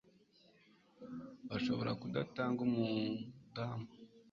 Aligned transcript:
bashobora 1.49 1.91
Kudatanga 2.01 2.59
umudamu 2.67 3.87